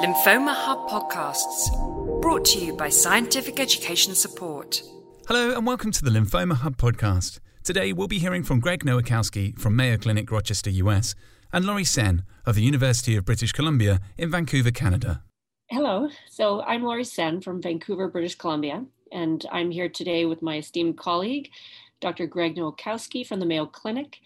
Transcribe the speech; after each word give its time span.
Lymphoma 0.00 0.54
Hub 0.54 0.88
podcasts, 0.88 1.68
brought 2.22 2.46
to 2.46 2.58
you 2.58 2.72
by 2.72 2.88
Scientific 2.88 3.60
Education 3.60 4.14
Support. 4.14 4.82
Hello, 5.28 5.54
and 5.54 5.66
welcome 5.66 5.90
to 5.90 6.02
the 6.02 6.10
Lymphoma 6.10 6.54
Hub 6.54 6.78
podcast. 6.78 7.38
Today, 7.64 7.92
we'll 7.92 8.08
be 8.08 8.18
hearing 8.18 8.42
from 8.42 8.60
Greg 8.60 8.82
Nowakowski 8.82 9.58
from 9.58 9.76
Mayo 9.76 9.98
Clinic, 9.98 10.30
Rochester, 10.30 10.70
US, 10.70 11.14
and 11.52 11.66
Laurie 11.66 11.82
Sehn 11.82 12.24
of 12.46 12.54
the 12.54 12.62
University 12.62 13.14
of 13.14 13.26
British 13.26 13.52
Columbia 13.52 14.00
in 14.16 14.30
Vancouver, 14.30 14.70
Canada. 14.70 15.22
Hello, 15.68 16.08
so 16.30 16.62
I'm 16.62 16.82
Laurie 16.82 17.04
Sehn 17.04 17.44
from 17.44 17.60
Vancouver, 17.60 18.08
British 18.08 18.36
Columbia, 18.36 18.86
and 19.12 19.44
I'm 19.52 19.70
here 19.70 19.90
today 19.90 20.24
with 20.24 20.40
my 20.40 20.56
esteemed 20.56 20.96
colleague, 20.96 21.50
Dr. 22.00 22.26
Greg 22.26 22.56
Nowakowski 22.56 23.26
from 23.26 23.38
the 23.38 23.44
Mayo 23.44 23.66
Clinic, 23.66 24.16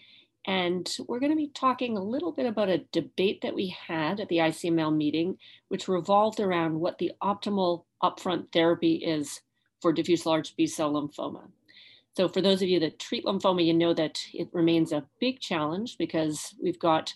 and 0.47 0.95
we're 1.07 1.19
going 1.19 1.31
to 1.31 1.35
be 1.35 1.51
talking 1.53 1.97
a 1.97 2.03
little 2.03 2.31
bit 2.31 2.45
about 2.45 2.69
a 2.69 2.85
debate 2.91 3.41
that 3.41 3.55
we 3.55 3.75
had 3.87 4.19
at 4.19 4.29
the 4.29 4.37
ICML 4.37 4.95
meeting, 4.95 5.37
which 5.69 5.87
revolved 5.87 6.39
around 6.39 6.79
what 6.79 6.97
the 6.99 7.11
optimal 7.21 7.85
upfront 8.03 8.51
therapy 8.51 8.95
is 8.95 9.41
for 9.81 9.91
diffuse 9.91 10.25
large 10.25 10.55
B 10.55 10.67
cell 10.67 10.93
lymphoma. 10.93 11.49
So, 12.15 12.29
for 12.29 12.41
those 12.41 12.61
of 12.61 12.69
you 12.69 12.79
that 12.79 12.99
treat 12.99 13.25
lymphoma, 13.25 13.65
you 13.65 13.73
know 13.73 13.93
that 13.93 14.19
it 14.33 14.47
remains 14.53 14.91
a 14.91 15.05
big 15.19 15.39
challenge 15.39 15.97
because 15.97 16.55
we've 16.61 16.79
got 16.79 17.13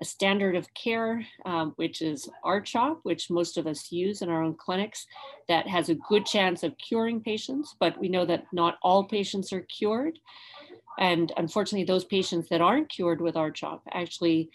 a 0.00 0.04
standard 0.04 0.56
of 0.56 0.72
care, 0.74 1.24
um, 1.46 1.72
which 1.76 2.02
is 2.02 2.28
RCHOP, 2.44 2.98
which 3.04 3.30
most 3.30 3.56
of 3.56 3.66
us 3.66 3.92
use 3.92 4.20
in 4.20 4.28
our 4.28 4.42
own 4.42 4.54
clinics, 4.54 5.06
that 5.48 5.68
has 5.68 5.88
a 5.88 5.94
good 5.94 6.26
chance 6.26 6.62
of 6.62 6.76
curing 6.76 7.20
patients, 7.20 7.76
but 7.78 7.98
we 7.98 8.08
know 8.08 8.26
that 8.26 8.44
not 8.52 8.78
all 8.82 9.04
patients 9.04 9.52
are 9.52 9.60
cured. 9.60 10.18
And 10.98 11.32
unfortunately, 11.36 11.84
those 11.84 12.04
patients 12.04 12.48
that 12.48 12.60
aren't 12.60 12.88
cured 12.88 13.20
with 13.20 13.34
RCHOP 13.34 13.80
actually 13.92 14.50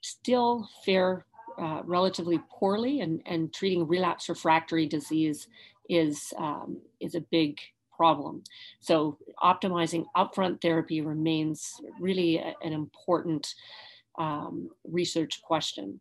still 0.00 0.68
fare 0.84 1.24
uh, 1.58 1.82
relatively 1.84 2.38
poorly, 2.50 3.00
and, 3.00 3.22
and 3.24 3.52
treating 3.52 3.86
relapse 3.86 4.28
refractory 4.28 4.86
disease 4.86 5.48
is, 5.88 6.34
um, 6.36 6.78
is 7.00 7.14
a 7.14 7.20
big 7.20 7.58
problem. 7.96 8.42
So, 8.80 9.16
optimizing 9.42 10.04
upfront 10.16 10.60
therapy 10.60 11.00
remains 11.00 11.80
really 11.98 12.36
a, 12.36 12.54
an 12.62 12.72
important 12.72 13.54
um, 14.18 14.70
research 14.84 15.40
question. 15.42 16.00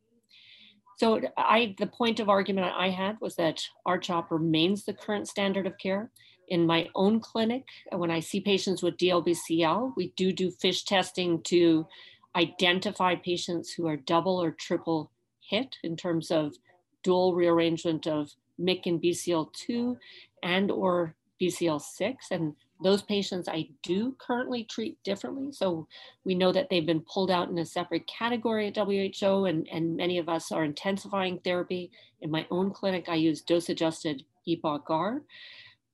So, 0.98 1.22
I 1.38 1.76
the 1.78 1.88
point 1.88 2.20
of 2.20 2.28
argument 2.28 2.74
I 2.76 2.90
had 2.90 3.18
was 3.22 3.36
that 3.36 3.66
RCHOP 3.88 4.30
remains 4.32 4.84
the 4.84 4.94
current 4.94 5.28
standard 5.28 5.66
of 5.68 5.78
care 5.78 6.12
in 6.48 6.66
my 6.66 6.88
own 6.96 7.20
clinic, 7.20 7.64
when 7.92 8.12
I 8.12 8.20
see 8.20 8.40
patients 8.40 8.84
with 8.84 8.98
DLBCL, 8.98 9.94
we 9.96 10.14
do 10.16 10.32
do 10.32 10.52
FISH 10.52 10.84
testing 10.84 11.42
to 11.44 11.88
identify 12.36 13.16
patients 13.16 13.72
who 13.72 13.88
are 13.88 13.98
double 13.98 14.42
or 14.42 14.52
triple 14.52 15.12
hit 15.40 15.78
in 15.84 15.96
terms 15.96 16.32
of 16.32 16.56
dual 17.04 17.36
rearrangement 17.36 18.08
of 18.08 18.32
MYC 18.60 18.86
and 18.86 19.02
BCL2 19.02 19.98
and 20.44 20.72
or 20.72 21.16
BCL6. 21.42 22.16
And 22.32 22.56
those 22.84 23.02
patients 23.02 23.48
I 23.48 23.70
do 23.84 24.16
currently 24.20 24.66
treat 24.66 25.02
differently. 25.04 25.52
So 25.52 25.88
we 26.26 26.36
know 26.36 26.52
that 26.52 26.70
they've 26.70 26.86
been 26.86 27.02
pulled 27.02 27.32
out 27.32 27.50
in 27.50 27.58
a 27.58 27.66
separate 27.66 28.08
category 28.08 28.68
at 28.68 28.78
WHO, 28.78 29.46
and, 29.46 29.68
and 29.72 29.96
many 29.96 30.18
of 30.18 30.28
us 30.28 30.52
are 30.52 30.66
intensifying 30.66 31.40
therapy. 31.40 31.92
In 32.22 32.32
my 32.32 32.46
own 32.52 32.72
clinic, 32.72 33.06
I 33.08 33.16
use 33.16 33.42
dose 33.42 33.70
adjusted 33.70 34.24
EPOCH-R. 34.48 35.22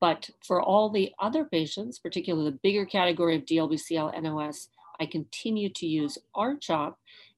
But 0.02 0.32
for 0.46 0.62
all 0.62 0.90
the 0.90 1.14
other 1.20 1.46
patients, 1.46 2.00
particularly 2.00 2.50
the 2.50 2.60
bigger 2.64 2.86
category 2.86 3.36
of 3.36 3.46
DLBCL 3.46 4.22
NOS, 4.22 4.68
I 5.00 5.06
continue 5.06 5.70
to 5.70 5.86
use 5.86 6.18
RCHOP 6.36 6.96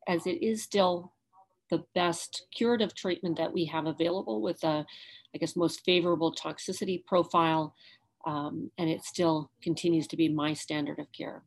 as 0.08 0.26
it 0.26 0.42
is 0.42 0.64
still 0.64 1.12
the 1.70 1.84
best 1.94 2.48
curative 2.56 2.96
treatment 2.96 3.38
that 3.38 3.52
we 3.52 3.66
have 3.66 3.86
available 3.86 4.42
with 4.42 4.62
the, 4.62 4.86
I 5.36 5.38
guess, 5.38 5.56
most 5.56 5.82
favorable 5.86 6.34
toxicity 6.34 7.06
profile. 7.06 7.76
Um, 8.26 8.72
and 8.78 8.90
it 8.90 9.04
still 9.04 9.52
continues 9.62 10.08
to 10.08 10.18
be 10.18 10.30
my 10.30 10.54
standard 10.54 11.00
of 11.00 11.12
care. 11.12 11.44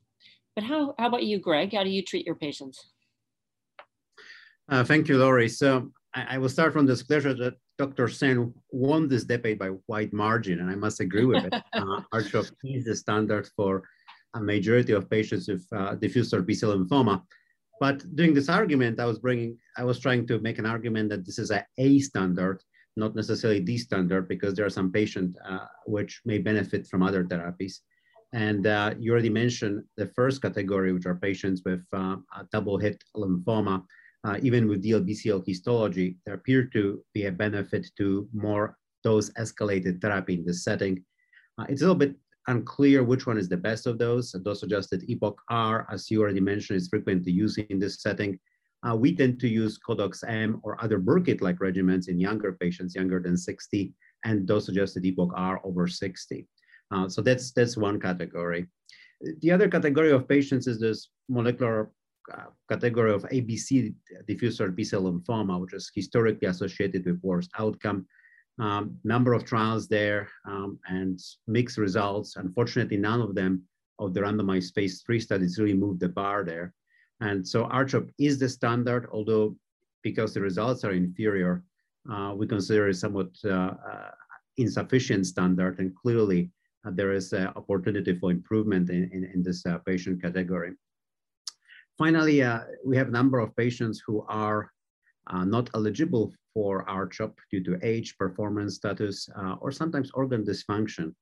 But 0.54 0.64
how, 0.64 0.94
how 0.98 1.08
about 1.08 1.22
you, 1.22 1.38
Greg? 1.38 1.72
How 1.72 1.84
do 1.84 1.90
you 1.90 2.02
treat 2.02 2.26
your 2.26 2.34
patients? 2.34 2.86
Uh, 4.68 4.84
thank 4.84 5.08
you, 5.08 5.16
Laurie. 5.16 5.48
So 5.48 5.92
I, 6.14 6.34
I, 6.34 6.38
will 6.38 6.48
start 6.48 6.72
from 6.72 6.86
the 6.86 6.92
disclosure 6.94 7.34
that 7.34 7.54
Dr. 7.78 8.06
Sehn 8.06 8.52
won 8.70 9.08
this 9.08 9.24
debate 9.24 9.58
by 9.58 9.70
wide 9.86 10.12
margin, 10.12 10.60
and 10.60 10.70
I 10.70 10.74
must 10.74 11.00
agree 11.00 11.26
with 11.26 11.44
it. 11.44 11.52
uh, 11.74 12.00
RCHOP 12.14 12.52
is 12.64 12.84
the 12.84 12.96
standard 12.96 13.48
for 13.54 13.82
a 14.34 14.40
majority 14.40 14.92
of 14.92 15.10
patients 15.10 15.48
with 15.48 15.66
uh, 15.72 15.94
diffuse 15.94 16.32
large 16.32 16.46
B-cell 16.46 16.76
lymphoma. 16.76 17.22
But 17.78 17.98
during 18.16 18.32
this 18.32 18.48
argument, 18.48 18.98
I 18.98 19.04
was 19.04 19.18
bringing, 19.18 19.58
I 19.76 19.84
was 19.84 19.98
trying 19.98 20.26
to 20.28 20.38
make 20.38 20.58
an 20.58 20.64
argument 20.66 21.10
that 21.10 21.26
this 21.26 21.38
is 21.38 21.50
a 21.50 21.66
A 21.76 21.98
standard, 21.98 22.62
not 22.96 23.14
necessarily 23.14 23.60
the 23.60 23.76
standard, 23.76 24.26
because 24.26 24.54
there 24.54 24.64
are 24.64 24.70
some 24.70 24.90
patients 24.90 25.38
uh, 25.46 25.66
which 25.84 26.22
may 26.24 26.38
benefit 26.38 26.86
from 26.86 27.02
other 27.02 27.24
therapies. 27.24 27.80
And 28.32 28.66
uh, 28.66 28.94
you 28.98 29.12
already 29.12 29.28
mentioned 29.28 29.84
the 29.98 30.06
first 30.08 30.40
category, 30.40 30.92
which 30.92 31.06
are 31.06 31.16
patients 31.16 31.62
with 31.64 31.84
uh, 31.92 32.16
double 32.50 32.78
hit 32.78 33.02
lymphoma 33.14 33.82
uh, 34.26 34.38
even 34.42 34.66
with 34.66 34.82
DLBCL 34.82 35.46
histology, 35.46 36.16
there 36.26 36.34
appear 36.34 36.64
to 36.72 37.00
be 37.14 37.26
a 37.26 37.32
benefit 37.32 37.86
to 37.96 38.28
more 38.32 38.76
dose 39.04 39.30
escalated 39.38 40.00
therapy 40.00 40.34
in 40.34 40.44
this 40.44 40.64
setting. 40.64 41.04
Uh, 41.58 41.66
it's 41.68 41.80
a 41.80 41.84
little 41.84 41.94
bit 41.94 42.16
unclear 42.48 43.04
which 43.04 43.26
one 43.26 43.38
is 43.38 43.48
the 43.48 43.56
best 43.56 43.86
of 43.86 43.98
those. 43.98 44.32
Dose 44.32 44.64
adjusted 44.64 45.02
EPOCH-R, 45.08 45.86
as 45.92 46.10
you 46.10 46.20
already 46.20 46.40
mentioned, 46.40 46.76
is 46.76 46.88
frequently 46.88 47.30
used 47.30 47.58
in 47.58 47.78
this 47.78 48.02
setting. 48.02 48.38
Uh, 48.86 48.96
we 48.96 49.14
tend 49.14 49.38
to 49.40 49.48
use 49.48 49.78
CODOX-M 49.88 50.60
or 50.64 50.82
other 50.82 50.98
Burkitt-like 50.98 51.58
regimens 51.58 52.08
in 52.08 52.18
younger 52.18 52.52
patients, 52.52 52.94
younger 52.96 53.20
than 53.20 53.36
60, 53.36 53.94
and 54.24 54.46
dose 54.46 54.68
adjusted 54.68 55.04
EPOCH-R 55.04 55.60
over 55.64 55.86
60. 55.86 56.46
Uh, 56.90 57.08
so 57.08 57.22
that's, 57.22 57.52
that's 57.52 57.76
one 57.76 58.00
category. 58.00 58.66
The 59.40 59.50
other 59.52 59.68
category 59.68 60.10
of 60.10 60.28
patients 60.28 60.66
is 60.66 60.80
this 60.80 61.10
molecular 61.28 61.90
category 62.68 63.12
of 63.12 63.22
ABC 63.24 63.94
diffuse 64.26 64.60
large 64.60 64.74
B-cell 64.74 65.02
lymphoma, 65.02 65.60
which 65.60 65.74
is 65.74 65.90
historically 65.94 66.48
associated 66.48 67.04
with 67.06 67.20
worst 67.22 67.50
outcome. 67.58 68.06
Um, 68.58 68.98
number 69.04 69.34
of 69.34 69.44
trials 69.44 69.86
there 69.86 70.28
um, 70.46 70.78
and 70.88 71.20
mixed 71.46 71.76
results. 71.76 72.36
Unfortunately, 72.36 72.96
none 72.96 73.20
of 73.20 73.34
them 73.34 73.62
of 73.98 74.14
the 74.14 74.20
randomized 74.20 74.74
phase 74.74 75.02
three 75.02 75.20
studies 75.20 75.58
really 75.58 75.74
moved 75.74 76.00
the 76.00 76.08
bar 76.08 76.44
there. 76.44 76.72
And 77.20 77.46
so 77.46 77.64
RCHOP 77.64 78.10
is 78.18 78.38
the 78.38 78.48
standard, 78.48 79.08
although 79.12 79.56
because 80.02 80.34
the 80.34 80.40
results 80.40 80.84
are 80.84 80.92
inferior, 80.92 81.64
uh, 82.10 82.32
we 82.36 82.46
consider 82.46 82.88
it 82.88 82.94
somewhat 82.94 83.30
uh, 83.44 83.74
uh, 83.92 84.10
insufficient 84.56 85.26
standard. 85.26 85.78
And 85.78 85.94
clearly, 85.96 86.50
uh, 86.86 86.90
there 86.94 87.12
is 87.12 87.32
an 87.32 87.48
opportunity 87.56 88.14
for 88.14 88.30
improvement 88.30 88.90
in, 88.90 89.10
in, 89.12 89.24
in 89.34 89.42
this 89.42 89.64
uh, 89.66 89.78
patient 89.78 90.22
category. 90.22 90.72
Finally, 91.98 92.42
uh, 92.42 92.60
we 92.84 92.94
have 92.96 93.08
a 93.08 93.12
number 93.12 93.38
of 93.38 93.56
patients 93.56 94.02
who 94.06 94.24
are 94.28 94.70
uh, 95.28 95.44
not 95.44 95.70
eligible 95.74 96.32
for 96.52 96.84
RCHOP 96.84 97.32
due 97.50 97.64
to 97.64 97.78
age, 97.82 98.16
performance 98.18 98.76
status, 98.76 99.28
uh, 99.36 99.54
or 99.60 99.72
sometimes 99.72 100.10
organ 100.12 100.44
dysfunction. 100.44 101.14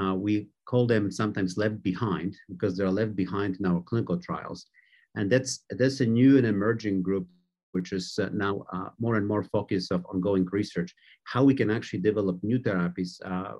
Uh, 0.00 0.14
we 0.14 0.48
call 0.64 0.86
them 0.86 1.10
sometimes 1.10 1.58
left 1.58 1.82
behind 1.82 2.34
because 2.48 2.76
they're 2.76 2.90
left 2.90 3.14
behind 3.14 3.56
in 3.60 3.66
our 3.66 3.82
clinical 3.82 4.18
trials. 4.18 4.66
And 5.14 5.30
that's, 5.30 5.64
that's 5.70 6.00
a 6.00 6.06
new 6.06 6.38
and 6.38 6.46
emerging 6.46 7.02
group, 7.02 7.28
which 7.72 7.92
is 7.92 8.18
uh, 8.18 8.30
now 8.32 8.64
uh, 8.72 8.88
more 8.98 9.16
and 9.16 9.28
more 9.28 9.44
focus 9.44 9.90
of 9.90 10.06
ongoing 10.06 10.46
research, 10.50 10.94
how 11.24 11.44
we 11.44 11.54
can 11.54 11.70
actually 11.70 12.00
develop 12.00 12.42
new 12.42 12.58
therapies 12.58 13.18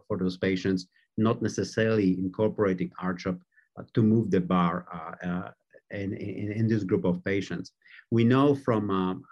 for 0.09 0.19
those 0.19 0.39
patients, 0.39 0.87
not 1.19 1.43
necessarily 1.43 2.19
incorporating 2.19 2.91
RCHOP 3.03 3.39
to 3.93 4.03
move 4.03 4.31
the 4.31 4.41
bar 4.41 4.87
in, 5.95 6.15
in, 6.15 6.53
in 6.53 6.69
this 6.69 6.85
group 6.85 7.05
of 7.05 7.25
patients. 7.25 7.73
We 8.11 8.25
know 8.25 8.55
from 8.55 8.91
um, 8.91 9.25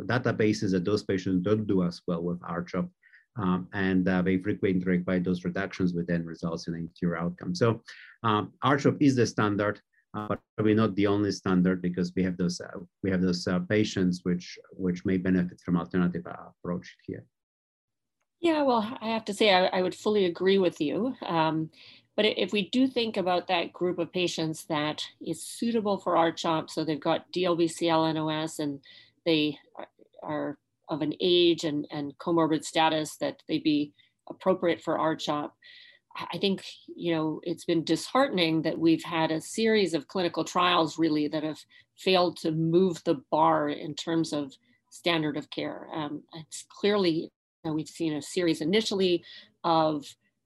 databases 0.00 0.72
that 0.72 0.84
those 0.84 1.02
patients 1.02 1.42
don't 1.42 1.66
do 1.66 1.82
as 1.84 2.00
well 2.06 2.22
with 2.22 2.40
RCHOP, 2.40 2.88
um, 3.36 3.68
and 3.72 4.06
uh, 4.08 4.22
they 4.22 4.38
frequently 4.38 4.84
require 4.84 5.20
those 5.20 5.44
reductions, 5.44 5.94
which 5.94 6.06
then 6.06 6.24
results 6.24 6.68
in 6.68 6.74
inferior 6.74 7.18
outcome. 7.18 7.54
So 7.54 7.82
um, 8.22 8.52
RCHOP 8.64 8.98
is 9.00 9.16
the 9.16 9.26
standard, 9.26 9.80
uh, 10.14 10.28
but 10.28 10.40
probably 10.56 10.74
not 10.74 10.94
the 10.94 11.06
only 11.06 11.32
standard 11.32 11.80
because 11.80 12.12
we 12.14 12.22
have 12.22 12.36
those 12.36 12.60
uh, 12.60 12.78
we 13.02 13.10
have 13.10 13.22
those 13.22 13.46
uh, 13.46 13.60
patients 13.60 14.20
which 14.24 14.58
which 14.72 15.04
may 15.06 15.16
benefit 15.16 15.60
from 15.64 15.78
alternative 15.78 16.26
uh, 16.26 16.50
approach 16.50 16.94
here. 17.06 17.24
Yeah, 18.40 18.62
well, 18.62 18.98
I 19.00 19.06
have 19.06 19.24
to 19.26 19.34
say 19.34 19.54
I, 19.54 19.66
I 19.66 19.82
would 19.82 19.94
fully 19.94 20.24
agree 20.24 20.58
with 20.58 20.80
you. 20.80 21.14
Um, 21.24 21.70
but 22.16 22.26
if 22.26 22.52
we 22.52 22.68
do 22.68 22.86
think 22.86 23.16
about 23.16 23.48
that 23.48 23.72
group 23.72 23.98
of 23.98 24.12
patients 24.12 24.64
that 24.64 25.02
is 25.24 25.42
suitable 25.42 25.98
for 25.98 26.14
RCHOP, 26.14 26.68
so 26.68 26.84
they've 26.84 27.00
got 27.00 27.32
DLBCL 27.32 28.14
NOS 28.14 28.58
and 28.58 28.80
they 29.24 29.58
are 30.22 30.58
of 30.88 31.00
an 31.00 31.14
age 31.20 31.64
and, 31.64 31.86
and 31.90 32.16
comorbid 32.18 32.64
status 32.64 33.16
that 33.16 33.42
they 33.48 33.58
be 33.58 33.92
appropriate 34.28 34.82
for 34.82 34.98
RCHOP. 34.98 35.50
I 36.14 36.36
think, 36.36 36.64
you 36.94 37.14
know, 37.14 37.40
it's 37.42 37.64
been 37.64 37.84
disheartening 37.84 38.62
that 38.62 38.78
we've 38.78 39.02
had 39.02 39.30
a 39.30 39.40
series 39.40 39.94
of 39.94 40.08
clinical 40.08 40.44
trials 40.44 40.98
really 40.98 41.28
that 41.28 41.42
have 41.42 41.60
failed 41.96 42.36
to 42.38 42.52
move 42.52 43.02
the 43.04 43.22
bar 43.30 43.70
in 43.70 43.94
terms 43.94 44.34
of 44.34 44.52
standard 44.90 45.38
of 45.38 45.48
care. 45.48 45.88
Um, 45.94 46.22
it's 46.34 46.66
clearly, 46.68 47.10
you 47.10 47.30
know, 47.64 47.72
we've 47.72 47.88
seen 47.88 48.12
a 48.12 48.20
series 48.20 48.60
initially 48.60 49.24
of 49.64 50.04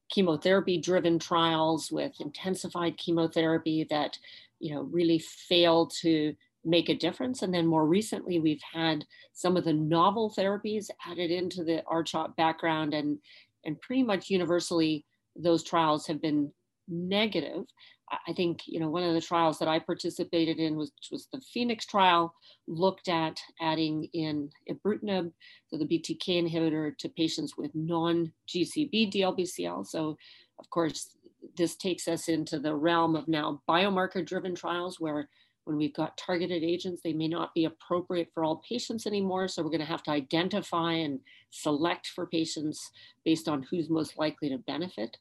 chemotherapy 0.09 0.77
driven 0.77 1.19
trials 1.19 1.91
with 1.91 2.19
intensified 2.19 2.97
chemotherapy 2.97 3.85
that, 3.89 4.17
you 4.59 4.73
know, 4.73 4.81
really 4.83 5.19
failed 5.19 5.93
to 6.01 6.35
make 6.63 6.89
a 6.89 6.95
difference. 6.95 7.41
And 7.41 7.53
then 7.53 7.65
more 7.65 7.85
recently, 7.85 8.39
we've 8.39 8.61
had 8.73 9.05
some 9.33 9.57
of 9.57 9.63
the 9.63 9.73
novel 9.73 10.33
therapies 10.37 10.89
added 11.05 11.31
into 11.31 11.63
the 11.63 11.83
RCHOP 11.89 12.35
background 12.35 12.93
and, 12.93 13.19
and 13.65 13.79
pretty 13.79 14.03
much 14.03 14.29
universally 14.29 15.05
those 15.35 15.63
trials 15.63 16.07
have 16.07 16.21
been 16.21 16.51
negative. 16.87 17.65
I 18.09 18.33
think 18.33 18.61
you 18.67 18.79
know 18.79 18.89
one 18.89 19.03
of 19.03 19.13
the 19.13 19.21
trials 19.21 19.59
that 19.59 19.67
I 19.67 19.79
participated 19.79 20.59
in 20.59 20.75
was 20.75 20.91
was 21.11 21.27
the 21.31 21.41
Phoenix 21.41 21.85
trial, 21.85 22.33
looked 22.67 23.07
at 23.07 23.39
adding 23.61 24.07
in 24.13 24.49
ibrutinib, 24.69 25.31
so 25.67 25.77
the 25.77 25.85
BTK 25.85 26.49
inhibitor, 26.49 26.97
to 26.97 27.09
patients 27.09 27.57
with 27.57 27.71
non-GCB 27.73 29.13
DLBCL. 29.13 29.85
So, 29.87 30.17
of 30.59 30.69
course, 30.69 31.15
this 31.57 31.75
takes 31.75 32.07
us 32.07 32.29
into 32.29 32.59
the 32.59 32.75
realm 32.75 33.15
of 33.15 33.27
now 33.27 33.61
biomarker-driven 33.69 34.55
trials, 34.55 34.99
where 34.99 35.29
when 35.67 35.75
we've 35.75 35.93
got 35.93 36.17
targeted 36.17 36.63
agents, 36.63 37.01
they 37.03 37.11
may 37.11 37.27
not 37.27 37.53
be 37.53 37.65
appropriate 37.65 38.29
for 38.33 38.45
all 38.45 38.63
patients 38.67 39.05
anymore. 39.05 39.49
So 39.49 39.61
we're 39.61 39.69
going 39.69 39.81
to 39.81 39.85
have 39.85 40.03
to 40.03 40.11
identify 40.11 40.93
and 40.93 41.19
select 41.49 42.07
for 42.07 42.25
patients 42.25 42.89
based 43.25 43.49
on 43.49 43.63
who's 43.63 43.89
most 43.89 44.17
likely 44.17 44.47
to 44.47 44.59
benefit 44.59 45.17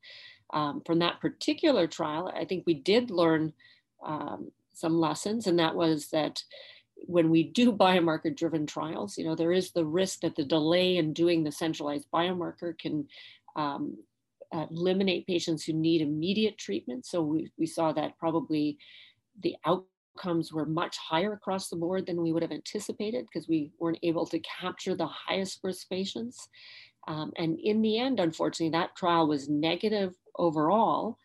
um, 0.52 0.82
from 0.86 0.98
that 1.00 1.20
particular 1.20 1.86
trial, 1.86 2.32
I 2.34 2.44
think 2.44 2.64
we 2.66 2.74
did 2.74 3.10
learn 3.10 3.52
um, 4.04 4.50
some 4.72 4.98
lessons, 4.98 5.46
and 5.46 5.58
that 5.58 5.74
was 5.74 6.08
that 6.08 6.42
when 6.94 7.30
we 7.30 7.42
do 7.42 7.72
biomarker 7.76 8.34
driven 8.34 8.66
trials, 8.66 9.18
you 9.18 9.24
know, 9.24 9.34
there 9.34 9.52
is 9.52 9.72
the 9.72 9.84
risk 9.84 10.20
that 10.20 10.36
the 10.36 10.44
delay 10.44 10.96
in 10.96 11.12
doing 11.12 11.44
the 11.44 11.52
centralized 11.52 12.06
biomarker 12.12 12.78
can 12.78 13.06
um, 13.56 13.96
eliminate 14.52 15.26
patients 15.26 15.64
who 15.64 15.72
need 15.72 16.00
immediate 16.00 16.58
treatment. 16.58 17.06
So 17.06 17.22
we, 17.22 17.50
we 17.58 17.66
saw 17.66 17.92
that 17.92 18.18
probably 18.18 18.78
the 19.42 19.56
outcomes 19.64 20.52
were 20.52 20.66
much 20.66 20.96
higher 20.96 21.32
across 21.32 21.68
the 21.68 21.76
board 21.76 22.06
than 22.06 22.22
we 22.22 22.32
would 22.32 22.42
have 22.42 22.52
anticipated 22.52 23.26
because 23.26 23.48
we 23.48 23.70
weren't 23.78 23.98
able 24.02 24.26
to 24.26 24.38
capture 24.40 24.94
the 24.94 25.06
highest 25.06 25.60
risk 25.62 25.88
patients. 25.88 26.48
Um, 27.06 27.32
and 27.36 27.58
in 27.60 27.82
the 27.82 27.98
end, 27.98 28.20
unfortunately, 28.20 28.76
that 28.78 28.96
trial 28.96 29.28
was 29.28 29.48
negative 29.48 30.14
overall. 30.36 31.18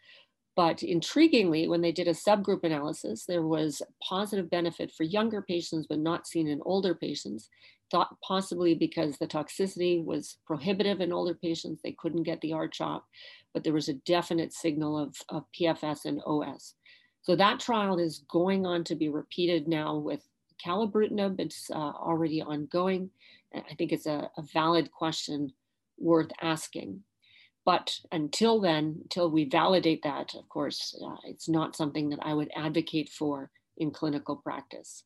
But 0.55 0.79
intriguingly, 0.79 1.69
when 1.69 1.81
they 1.81 1.91
did 1.91 2.07
a 2.07 2.11
subgroup 2.11 2.63
analysis, 2.63 3.25
there 3.25 3.41
was 3.41 3.81
positive 4.03 4.49
benefit 4.49 4.91
for 4.91 5.03
younger 5.03 5.41
patients, 5.41 5.87
but 5.89 5.99
not 5.99 6.27
seen 6.27 6.47
in 6.47 6.59
older 6.65 6.93
patients. 6.93 7.49
Thought 7.89 8.15
possibly 8.25 8.75
because 8.75 9.17
the 9.17 9.27
toxicity 9.27 10.03
was 10.03 10.37
prohibitive 10.45 11.01
in 11.01 11.11
older 11.11 11.33
patients, 11.33 11.81
they 11.83 11.95
couldn't 11.97 12.23
get 12.23 12.39
the 12.41 12.53
R-CHOP, 12.53 13.05
but 13.53 13.63
there 13.63 13.73
was 13.73 13.89
a 13.89 13.95
definite 14.05 14.53
signal 14.53 14.97
of, 14.97 15.15
of 15.29 15.45
PFS 15.59 16.05
and 16.05 16.21
OS. 16.25 16.75
So 17.21 17.35
that 17.35 17.59
trial 17.59 17.99
is 17.99 18.23
going 18.29 18.65
on 18.65 18.83
to 18.85 18.95
be 18.95 19.09
repeated 19.09 19.67
now 19.67 19.97
with 19.97 20.25
acalabrutinib. 20.65 21.39
It's 21.39 21.69
uh, 21.69 21.77
already 21.77 22.41
ongoing. 22.41 23.09
I 23.53 23.73
think 23.77 23.91
it's 23.91 24.05
a, 24.05 24.29
a 24.37 24.41
valid 24.53 24.91
question 24.91 25.51
worth 26.01 26.31
asking. 26.41 27.03
But 27.65 27.99
until 28.11 28.59
then, 28.59 28.99
until 29.03 29.29
we 29.29 29.45
validate 29.45 30.01
that, 30.03 30.33
of 30.35 30.49
course, 30.49 30.95
uh, 31.03 31.17
it's 31.25 31.47
not 31.47 31.75
something 31.75 32.09
that 32.09 32.19
I 32.21 32.33
would 32.33 32.51
advocate 32.55 33.09
for 33.09 33.51
in 33.77 33.91
clinical 33.91 34.35
practice. 34.37 35.03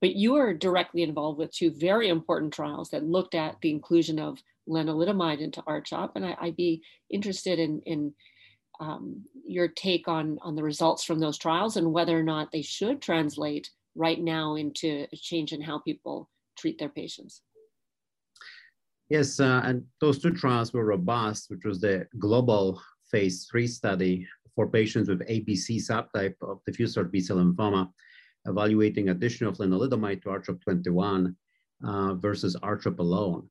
But 0.00 0.14
you 0.14 0.36
are 0.36 0.54
directly 0.54 1.02
involved 1.02 1.38
with 1.38 1.52
two 1.52 1.70
very 1.70 2.08
important 2.08 2.52
trials 2.52 2.90
that 2.90 3.04
looked 3.04 3.34
at 3.34 3.56
the 3.60 3.70
inclusion 3.70 4.18
of 4.18 4.38
lenalidomide 4.68 5.40
into 5.40 5.62
RCHOP, 5.62 6.12
and 6.14 6.24
I, 6.24 6.36
would 6.42 6.56
be 6.56 6.82
interested 7.10 7.58
in, 7.58 7.80
in 7.86 8.14
um, 8.80 9.24
your 9.46 9.68
take 9.68 10.08
on, 10.08 10.38
on 10.42 10.54
the 10.54 10.62
results 10.62 11.04
from 11.04 11.18
those 11.18 11.38
trials 11.38 11.76
and 11.76 11.92
whether 11.92 12.18
or 12.18 12.22
not 12.22 12.52
they 12.52 12.62
should 12.62 13.00
translate 13.00 13.70
right 13.94 14.20
now 14.20 14.54
into 14.54 15.06
a 15.12 15.16
change 15.16 15.52
in 15.52 15.60
how 15.60 15.80
people 15.80 16.28
treat 16.56 16.78
their 16.78 16.88
patients. 16.88 17.42
Yes, 19.08 19.40
uh, 19.40 19.62
and 19.64 19.84
those 20.00 20.18
two 20.18 20.32
trials 20.32 20.72
were 20.72 20.84
robust, 20.84 21.50
which 21.50 21.64
was 21.64 21.80
the 21.80 22.06
global 22.18 22.80
phase 23.10 23.46
three 23.50 23.66
study 23.66 24.26
for 24.54 24.68
patients 24.68 25.08
with 25.08 25.26
ABC 25.28 25.76
subtype 25.76 26.34
of 26.42 26.60
diffuse 26.66 26.96
large 26.96 27.10
B-cell 27.10 27.38
lymphoma, 27.38 27.88
evaluating 28.46 29.08
addition 29.08 29.46
of 29.46 29.56
lenalidomide 29.56 30.22
to 30.22 30.30
R-CHOP 30.30 30.60
21 30.60 31.34
uh, 31.84 32.14
versus 32.14 32.56
R-CHOP 32.62 32.98
alone. 32.98 33.48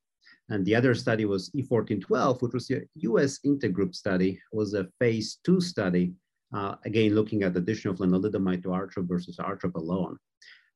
And 0.50 0.66
the 0.66 0.76
other 0.76 0.94
study 0.94 1.26
was 1.26 1.50
E1412, 1.52 2.42
which 2.42 2.54
was 2.54 2.70
a 2.72 2.82
US 2.96 3.40
intergroup 3.46 3.96
study, 3.96 4.40
was 4.54 4.74
a 4.74 4.88
phase 5.00 5.40
two 5.44 5.60
study, 5.60 6.14
uh, 6.54 6.76
again, 6.86 7.16
looking 7.16 7.44
at 7.44 7.58
addition 7.58 7.90
of 7.90 7.98
lenalidomide 7.98 8.62
to 8.64 8.74
R-CHOP 8.74 9.06
versus 9.08 9.40
R-CHOP 9.40 9.76
alone. 9.76 10.18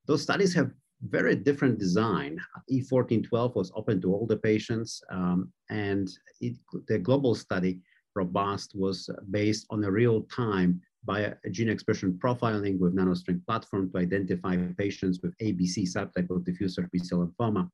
Those 0.07 0.23
studies 0.23 0.53
have 0.55 0.71
very 1.09 1.35
different 1.35 1.79
design. 1.79 2.39
E1412 2.71 3.55
was 3.55 3.71
open 3.75 4.01
to 4.01 4.13
all 4.13 4.27
the 4.27 4.37
patients, 4.37 5.01
um, 5.09 5.51
and 5.69 6.09
it, 6.39 6.55
the 6.87 6.99
global 6.99 7.35
study, 7.35 7.79
Robust, 8.15 8.73
was 8.75 9.09
based 9.29 9.65
on 9.69 9.83
a 9.83 9.91
real-time 9.91 10.81
by 11.03 11.33
gene 11.49 11.69
expression 11.69 12.19
profiling 12.23 12.77
with 12.77 12.95
nanostring 12.95 13.43
platform 13.45 13.89
to 13.91 13.97
identify 13.97 14.55
patients 14.77 15.19
with 15.23 15.35
ABC 15.39 15.87
subtype 15.91 16.29
of 16.29 16.45
diffuse 16.45 16.77
large 16.77 16.91
B-cell 16.91 17.25
lymphoma. 17.25 17.69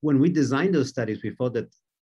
When 0.00 0.18
we 0.18 0.30
designed 0.30 0.74
those 0.74 0.88
studies, 0.88 1.22
we 1.22 1.30
thought 1.30 1.54
that 1.54 1.72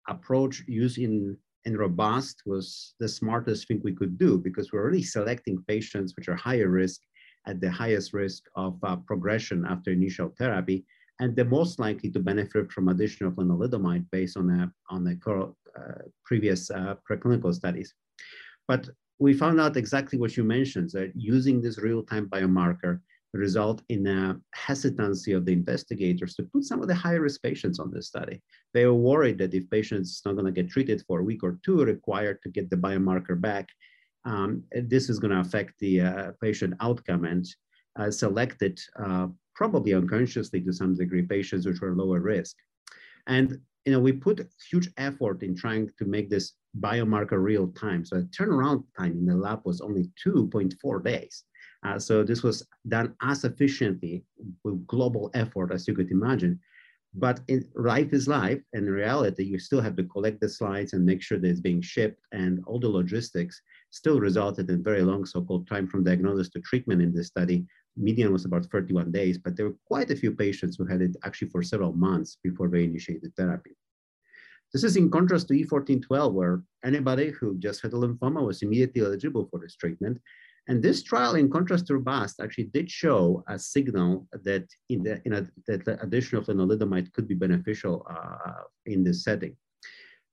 approach 0.09 0.63
used 0.67 0.99
in, 0.99 1.39
in 1.65 1.77
Robust 1.77 2.43
was 2.45 2.95
the 3.01 3.09
smartest 3.09 3.67
thing 3.67 3.81
we 3.83 3.95
could 3.95 4.19
do 4.19 4.39
because 4.39 4.73
we're 4.73 4.87
really 4.87 5.03
selecting 5.03 5.65
patients 5.67 6.15
which 6.17 6.29
are 6.29 6.37
higher 6.37 6.69
risk 6.69 7.01
at 7.47 7.61
the 7.61 7.71
highest 7.71 8.13
risk 8.13 8.45
of 8.55 8.79
uh, 8.83 8.97
progression 8.97 9.65
after 9.67 9.91
initial 9.91 10.35
therapy, 10.39 10.85
and 11.21 11.35
the 11.35 11.45
most 11.45 11.79
likely 11.79 12.11
to 12.11 12.21
benefit 12.21 12.71
from 12.73 12.89
additional 12.89 13.33
lenalidomide 13.33 14.07
based 14.11 14.37
on 14.37 14.51
a, 14.51 14.73
on 14.91 15.07
a 15.07 15.31
uh, 15.31 16.03
previous 16.25 16.71
uh, 16.71 16.95
preclinical 17.09 17.55
studies. 17.55 17.95
But 18.69 18.89
we 19.19 19.33
found 19.33 19.61
out 19.61 19.77
exactly 19.77 20.19
what 20.19 20.37
you 20.37 20.45
mentioned, 20.45 20.91
that 20.91 21.13
using 21.15 21.61
this 21.61 21.79
real-time 21.79 22.27
biomarker 22.27 23.01
result 23.33 23.83
in 23.89 24.07
a 24.07 24.39
hesitancy 24.55 25.33
of 25.33 25.45
the 25.45 25.53
investigators 25.53 26.35
to 26.35 26.43
put 26.45 26.65
some 26.65 26.81
of 26.81 26.89
the 26.89 26.95
high-risk 26.95 27.43
patients 27.43 27.79
on 27.79 27.91
this 27.91 28.07
study. 28.07 28.43
They 28.75 28.87
were 28.87 28.95
worried 28.95 29.39
that 29.39 29.55
if 29.55 29.69
patients 29.71 30.23
not 30.25 30.35
going 30.35 30.47
to 30.47 30.53
get 30.53 30.71
treated 30.71 31.03
for 31.07 31.21
a 31.21 31.25
week 31.25 31.43
or 31.43 31.59
two, 31.65 31.85
required 31.85 32.41
to 32.43 32.49
get 32.51 32.71
the 32.71 32.77
biomarker 32.77 33.41
back, 33.41 33.69
um, 34.27 34.63
this 34.73 35.09
is 35.09 35.19
going 35.19 35.31
to 35.31 35.41
affect 35.41 35.79
the 35.79 36.01
uh, 36.01 36.31
patient 36.43 36.75
outcome 36.81 37.25
and 37.25 37.47
uh, 37.99 38.11
selected 38.11 38.79
uh, 39.03 39.29
probably 39.55 39.95
unconsciously 39.95 40.61
to 40.61 40.73
some 40.73 40.95
degree 40.95 41.23
patients 41.23 41.65
which 41.65 41.81
were 41.81 41.95
lower 41.95 42.21
risk. 42.21 42.57
And 43.27 43.59
you 43.87 43.93
know, 43.93 44.01
we 44.01 44.13
put 44.13 44.47
huge 44.69 44.91
effort 44.97 45.43
in 45.43 45.55
trying 45.55 45.91
to 45.99 46.05
make 46.05 46.29
this 46.29 46.55
biomarker 46.81 47.41
real 47.41 47.69
time. 47.69 48.05
So 48.05 48.17
the 48.17 48.25
turnaround 48.25 48.83
time 48.99 49.13
in 49.13 49.27
the 49.27 49.37
lab 49.37 49.61
was 49.65 49.81
only 49.81 50.11
2.4 50.27 51.05
days. 51.05 51.45
Uh, 51.85 51.99
so 51.99 52.25
this 52.25 52.43
was 52.43 52.67
done 52.89 53.15
as 53.23 53.45
efficiently 53.45 54.25
with 54.65 54.87
global 54.89 55.31
effort 55.35 55.73
as 55.73 55.87
you 55.87 55.95
could 55.95 56.11
imagine. 56.11 56.59
But 57.15 57.41
in, 57.49 57.67
life 57.77 58.13
is 58.13 58.29
life, 58.29 58.61
and 58.75 58.87
in 58.87 58.93
reality, 58.93 59.45
you 59.45 59.59
still 59.59 59.81
have 59.81 59.97
to 59.97 60.05
collect 60.05 60.41
the 60.41 60.49
slides 60.49 60.93
and 60.93 61.07
make 61.07 61.23
sure 61.23 61.39
that 61.39 61.49
it's 61.49 61.61
being 61.61 61.81
shipped, 61.81 62.21
and 62.33 62.63
all 62.67 62.79
the 62.79 62.89
logistics 62.89 63.63
still 63.97 64.21
resulted 64.21 64.69
in 64.71 64.83
very 64.83 65.03
long 65.03 65.25
so-called 65.25 65.67
time 65.67 65.87
from 65.89 66.05
diagnosis 66.05 66.51
to 66.51 66.61
treatment 66.61 67.01
in 67.01 67.13
this 67.15 67.29
study. 67.29 67.65
Median 67.97 68.33
was 68.33 68.45
about 68.45 68.67
31 68.67 69.11
days, 69.11 69.39
but 69.39 69.57
there 69.57 69.67
were 69.69 69.77
quite 69.87 70.11
a 70.11 70.17
few 70.17 70.33
patients 70.33 70.77
who 70.77 70.85
had 70.85 71.01
it 71.01 71.17
actually 71.25 71.49
for 71.49 71.63
several 71.63 71.93
months 71.93 72.37
before 72.45 72.69
they 72.69 72.85
initiated 72.85 73.33
therapy. 73.37 73.75
This 74.73 74.85
is 74.85 74.97
in 74.97 75.11
contrast 75.11 75.49
to 75.49 75.55
E1412, 75.55 76.33
where 76.33 76.63
anybody 76.85 77.31
who 77.31 77.57
just 77.59 77.81
had 77.81 77.93
a 77.95 77.97
lymphoma 77.97 78.45
was 78.45 78.63
immediately 78.63 79.03
eligible 79.03 79.49
for 79.51 79.59
this 79.61 79.77
treatment. 79.77 80.21
And 80.69 80.83
this 80.83 81.03
trial, 81.03 81.37
in 81.37 81.49
contrast 81.49 81.87
to 81.87 81.95
Robust, 81.95 82.41
actually 82.41 82.65
did 82.65 82.91
show 82.91 83.45
a 83.49 83.59
signal 83.59 84.27
that 84.33 84.67
in 84.89 85.05
the, 85.05 85.23
in 85.25 85.33
a, 85.35 85.47
that 85.69 85.85
the 85.85 86.03
addition 86.03 86.37
of 86.37 86.47
lenalidomide 86.47 87.13
could 87.13 87.29
be 87.29 87.35
beneficial 87.35 88.05
uh, 88.11 88.65
in 88.85 89.05
this 89.05 89.23
setting. 89.23 89.57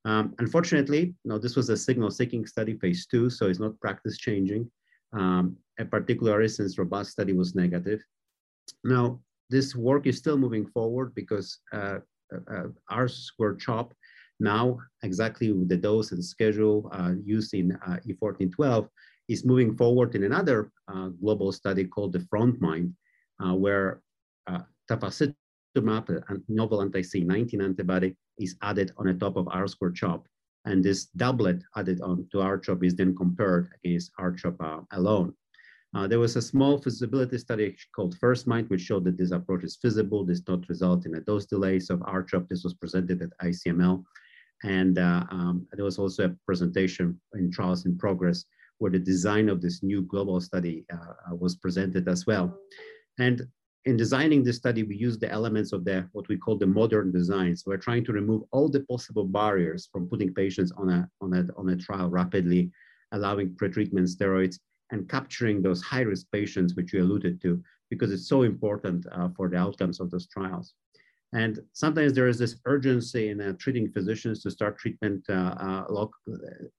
Um, 0.05 0.35
unfortunately, 0.39 1.15
no, 1.23 1.37
this 1.37 1.55
was 1.55 1.69
a 1.69 1.77
signal-seeking 1.77 2.45
study, 2.45 2.77
phase 2.77 3.05
two, 3.05 3.29
so 3.29 3.47
it's 3.47 3.59
not 3.59 3.79
practice 3.79 4.17
changing, 4.17 4.69
um, 5.13 5.55
particularly 5.89 6.49
since 6.49 6.77
robust 6.77 7.11
study 7.11 7.33
was 7.33 7.55
negative. 7.55 8.01
Now, 8.83 9.21
this 9.49 9.75
work 9.75 10.07
is 10.07 10.17
still 10.17 10.37
moving 10.37 10.65
forward 10.65 11.13
because 11.15 11.59
uh, 11.71 11.99
uh, 12.33 12.67
ours 12.89 13.31
were 13.37 13.55
chopped. 13.55 13.95
Now, 14.39 14.79
exactly 15.03 15.51
with 15.51 15.69
the 15.69 15.77
dose 15.77 16.11
and 16.11 16.23
schedule 16.23 16.89
uh, 16.91 17.13
used 17.23 17.53
in 17.53 17.73
uh, 17.85 17.99
E1412 18.05 18.89
is 19.29 19.45
moving 19.45 19.75
forward 19.75 20.15
in 20.15 20.23
another 20.23 20.71
uh, 20.87 21.09
global 21.09 21.51
study 21.51 21.85
called 21.85 22.13
the 22.13 22.19
Frontmind, 22.19 22.93
uh, 23.43 23.53
where 23.53 24.01
uh, 24.47 24.59
rituximab, 25.75 26.09
a 26.09 26.37
novel 26.47 26.81
anti-C19 26.81 27.63
antibody, 27.63 28.15
is 28.39 28.55
added 28.61 28.91
on 28.97 29.07
the 29.07 29.13
top 29.13 29.35
of 29.35 29.47
R-squared 29.49 29.95
CHOP. 29.95 30.27
And 30.65 30.83
this 30.83 31.05
doublet 31.17 31.61
added 31.75 32.01
on 32.01 32.27
to 32.31 32.41
R-CHOP 32.41 32.83
is 32.83 32.95
then 32.95 33.15
compared 33.15 33.69
against 33.83 34.11
R-CHOP 34.17 34.55
uh, 34.61 34.79
alone. 34.91 35.33
Uh, 35.95 36.07
there 36.07 36.19
was 36.19 36.35
a 36.35 36.41
small 36.41 36.79
feasibility 36.79 37.37
study 37.37 37.75
called 37.95 38.17
First 38.17 38.47
FirstMind, 38.47 38.69
which 38.69 38.81
showed 38.81 39.03
that 39.03 39.17
this 39.17 39.31
approach 39.31 39.63
is 39.63 39.77
feasible. 39.79 40.25
This 40.25 40.41
not 40.47 40.67
result 40.67 41.05
in 41.05 41.15
a 41.15 41.21
dose 41.21 41.45
delays 41.45 41.89
of 41.89 42.01
R-CHOP. 42.03 42.49
This 42.49 42.63
was 42.63 42.73
presented 42.73 43.21
at 43.21 43.29
ICML. 43.43 44.03
And 44.63 44.97
uh, 44.97 45.25
um, 45.29 45.67
there 45.73 45.85
was 45.85 45.99
also 45.99 46.25
a 46.25 46.35
presentation 46.45 47.19
in 47.35 47.51
trials 47.51 47.85
in 47.85 47.97
progress 47.97 48.45
where 48.79 48.91
the 48.91 48.99
design 48.99 49.49
of 49.49 49.61
this 49.61 49.83
new 49.83 50.01
global 50.01 50.41
study 50.41 50.85
uh, 50.91 51.31
uh 51.31 51.35
was 51.35 51.55
presented 51.55 52.07
as 52.07 52.25
well. 52.25 52.57
And 53.19 53.43
in 53.85 53.97
designing 53.97 54.43
this 54.43 54.57
study, 54.57 54.83
we 54.83 54.95
used 54.95 55.19
the 55.19 55.31
elements 55.31 55.73
of 55.73 55.83
the 55.83 56.07
what 56.13 56.27
we 56.29 56.37
call 56.37 56.57
the 56.57 56.65
modern 56.65 57.11
design. 57.11 57.55
So 57.55 57.65
we're 57.67 57.77
trying 57.77 58.05
to 58.05 58.13
remove 58.13 58.43
all 58.51 58.69
the 58.69 58.81
possible 58.81 59.25
barriers 59.25 59.89
from 59.91 60.07
putting 60.07 60.33
patients 60.33 60.71
on 60.77 60.89
a, 60.89 61.09
on 61.19 61.33
a, 61.33 61.45
on 61.57 61.69
a 61.69 61.75
trial 61.75 62.09
rapidly, 62.09 62.71
allowing 63.11 63.49
pretreatment 63.49 64.07
steroids, 64.15 64.59
and 64.91 65.09
capturing 65.09 65.61
those 65.61 65.81
high-risk 65.81 66.27
patients, 66.31 66.75
which 66.75 66.93
you 66.93 67.01
alluded 67.01 67.41
to, 67.41 67.61
because 67.89 68.11
it's 68.11 68.27
so 68.27 68.43
important 68.43 69.05
uh, 69.11 69.29
for 69.35 69.49
the 69.49 69.57
outcomes 69.57 69.99
of 69.99 70.09
those 70.11 70.27
trials. 70.27 70.73
And 71.33 71.59
sometimes 71.73 72.13
there 72.13 72.27
is 72.27 72.37
this 72.37 72.57
urgency 72.65 73.29
in 73.29 73.41
uh, 73.41 73.53
treating 73.57 73.89
physicians 73.89 74.43
to 74.43 74.51
start 74.51 74.77
treatment 74.77 75.25
uh, 75.29 75.87
uh, 75.89 76.07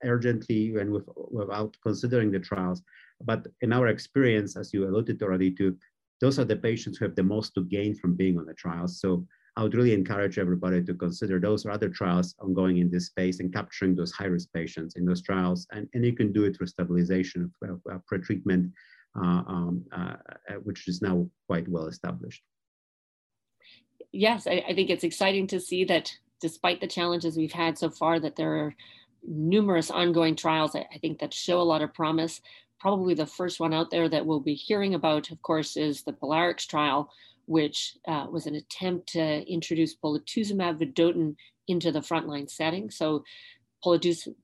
urgently 0.05 0.77
and 0.77 0.91
with, 0.93 1.09
without 1.17 1.77
considering 1.83 2.31
the 2.31 2.39
trials. 2.39 2.81
But 3.21 3.49
in 3.63 3.73
our 3.73 3.89
experience, 3.89 4.57
as 4.57 4.73
you 4.73 4.87
alluded 4.87 5.21
already 5.23 5.51
to, 5.57 5.77
those 6.21 6.39
are 6.39 6.45
the 6.45 6.57
patients 6.57 6.99
who 6.99 7.05
have 7.05 7.17
the 7.17 7.23
most 7.23 7.55
to 7.55 7.65
gain 7.65 7.95
from 7.95 8.15
being 8.15 8.39
on 8.39 8.47
the 8.47 8.55
trials. 8.55 9.01
So 9.01 9.27
I 9.57 9.63
would 9.63 9.75
really 9.75 9.95
encourage 9.95 10.39
everybody 10.39 10.83
to 10.83 10.95
consider 10.95 11.39
those 11.39 11.65
or 11.65 11.71
other 11.71 11.89
trials 11.89 12.35
ongoing 12.41 12.79
in 12.79 12.91
this 12.91 13.07
space 13.07 13.41
and 13.41 13.53
capturing 13.53 13.95
those 13.95 14.13
high-risk 14.13 14.49
patients 14.53 14.97
in 14.97 15.05
those 15.05 15.23
trials. 15.23 15.67
And, 15.73 15.89
and 15.95 16.05
you 16.05 16.13
can 16.13 16.33
do 16.33 16.45
it 16.45 16.57
through 16.57 16.67
stabilization 16.67 17.53
of 17.63 17.81
uh, 17.91 17.99
pretreatment, 18.11 18.73
uh, 19.17 19.43
um, 19.47 19.85
uh, 19.93 20.17
which 20.65 20.89
is 20.89 21.03
now 21.03 21.29
quite 21.47 21.69
well 21.69 21.87
established. 21.87 22.43
Yes, 24.13 24.47
I, 24.47 24.65
I 24.69 24.75
think 24.75 24.91
it's 24.91 25.05
exciting 25.05 25.47
to 25.49 25.61
see 25.61 25.85
that 25.85 26.13
despite 26.41 26.81
the 26.81 26.87
challenges 26.87 27.37
we've 27.37 27.53
had 27.53 27.79
so 27.79 27.91
far, 27.91 28.19
that 28.21 28.37
there 28.37 28.57
are 28.57 28.75
numerous 29.27 29.91
ongoing 29.91 30.37
trials, 30.37 30.75
I, 30.75 30.87
I 30.93 30.99
think 30.99 31.21
that 31.21 31.33
show 31.33 31.61
a 31.61 31.63
lot 31.63 31.83
of 31.83 31.95
promise 31.95 32.41
probably 32.85 33.15
the 33.15 33.25
first 33.25 33.61
one 33.61 33.73
out 33.73 33.91
there 33.91 34.11
that 34.11 34.27
we'll 34.27 34.41
be 34.41 34.53
hearing 34.53 34.93
about, 34.93 35.31
of 35.31 35.41
course, 35.41 35.75
is 35.75 36.03
the 36.03 36.13
POLARIX 36.13 36.67
trial, 36.67 37.11
which 37.47 37.97
uh, 38.07 38.27
was 38.31 38.45
an 38.45 38.57
attempt 38.57 39.09
to 39.09 39.51
introduce 39.51 39.97
polatuzumab 39.97 40.79
vedotin 40.79 41.35
into 41.67 41.91
the 41.91 42.01
frontline 42.01 42.51
setting. 42.51 42.91
So 42.91 43.25
polatuzumab 43.83 44.37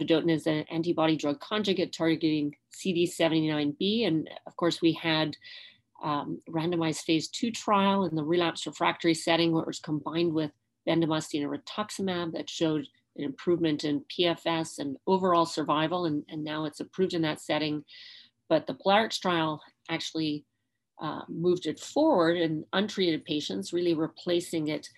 vedotin 0.00 0.30
is 0.30 0.46
an 0.46 0.64
antibody 0.70 1.16
drug 1.16 1.40
conjugate 1.40 1.92
targeting 1.92 2.54
CD79B. 2.72 4.06
And 4.06 4.30
of 4.46 4.56
course, 4.56 4.80
we 4.80 4.92
had 4.92 5.36
um, 6.00 6.40
randomized 6.48 7.02
phase 7.02 7.26
two 7.26 7.50
trial 7.50 8.04
in 8.04 8.14
the 8.14 8.22
relapsed 8.22 8.66
refractory 8.66 9.14
setting 9.14 9.50
where 9.50 9.62
it 9.62 9.66
was 9.66 9.80
combined 9.80 10.32
with 10.32 10.52
bendamustine 10.88 11.42
and 11.42 11.50
rituximab 11.50 12.34
that 12.34 12.48
showed 12.48 12.86
an 13.16 13.24
improvement 13.24 13.84
in 13.84 14.04
PFS 14.10 14.78
and 14.78 14.96
overall 15.06 15.46
survival, 15.46 16.06
and, 16.06 16.24
and 16.28 16.42
now 16.44 16.64
it's 16.64 16.80
approved 16.80 17.14
in 17.14 17.22
that 17.22 17.40
setting. 17.40 17.84
But 18.48 18.66
the 18.66 18.74
POLARIX 18.74 19.20
trial 19.20 19.60
actually 19.88 20.44
uh, 21.00 21.22
moved 21.28 21.66
it 21.66 21.80
forward 21.80 22.36
in 22.36 22.64
untreated 22.72 23.24
patients, 23.24 23.72
really 23.72 23.94
replacing 23.94 24.68
it 24.68 24.88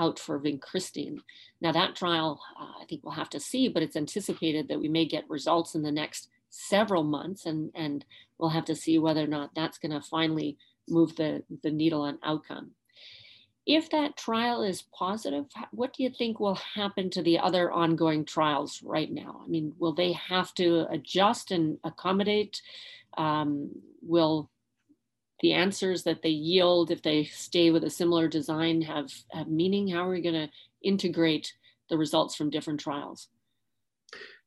out 0.00 0.18
for 0.18 0.40
vincristine. 0.40 1.18
Now 1.60 1.72
that 1.72 1.96
trial, 1.96 2.40
uh, 2.60 2.82
I 2.82 2.84
think 2.86 3.02
we'll 3.04 3.14
have 3.14 3.30
to 3.30 3.40
see, 3.40 3.68
but 3.68 3.82
it's 3.82 3.96
anticipated 3.96 4.68
that 4.68 4.80
we 4.80 4.88
may 4.88 5.04
get 5.04 5.28
results 5.28 5.74
in 5.74 5.82
the 5.82 5.92
next 5.92 6.28
several 6.50 7.04
months, 7.04 7.46
and, 7.46 7.70
and 7.74 8.04
we'll 8.38 8.50
have 8.50 8.64
to 8.66 8.76
see 8.76 8.98
whether 8.98 9.22
or 9.22 9.28
not 9.28 9.54
that's 9.54 9.78
going 9.78 9.92
to 9.92 10.00
finally 10.00 10.56
move 10.88 11.16
the, 11.16 11.42
the 11.62 11.70
needle 11.70 12.02
on 12.02 12.18
outcome 12.24 12.72
if 13.66 13.90
that 13.90 14.16
trial 14.16 14.62
is 14.62 14.82
positive, 14.82 15.46
what 15.70 15.94
do 15.94 16.02
you 16.02 16.10
think 16.10 16.38
will 16.38 16.58
happen 16.74 17.08
to 17.10 17.22
the 17.22 17.38
other 17.38 17.70
ongoing 17.70 18.24
trials 18.24 18.82
right 18.82 19.10
now? 19.10 19.40
I 19.42 19.48
mean, 19.48 19.72
will 19.78 19.94
they 19.94 20.12
have 20.12 20.52
to 20.54 20.86
adjust 20.90 21.50
and 21.50 21.78
accommodate? 21.82 22.60
Um, 23.16 23.70
will 24.02 24.50
the 25.40 25.54
answers 25.54 26.02
that 26.02 26.22
they 26.22 26.30
yield, 26.30 26.90
if 26.90 27.02
they 27.02 27.24
stay 27.24 27.70
with 27.70 27.84
a 27.84 27.90
similar 27.90 28.28
design, 28.28 28.82
have, 28.82 29.10
have 29.30 29.48
meaning? 29.48 29.88
How 29.88 30.06
are 30.06 30.10
we 30.10 30.20
going 30.20 30.34
to 30.34 30.50
integrate 30.82 31.52
the 31.88 31.96
results 31.96 32.34
from 32.34 32.50
different 32.50 32.80
trials? 32.80 33.28